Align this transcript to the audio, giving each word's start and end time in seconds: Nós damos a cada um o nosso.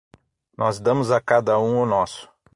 Nós 0.57 0.79
damos 0.79 1.11
a 1.11 1.21
cada 1.21 1.59
um 1.59 1.77
o 1.79 1.85
nosso. 1.85 2.27